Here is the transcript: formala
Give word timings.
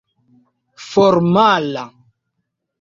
formala 0.85 1.85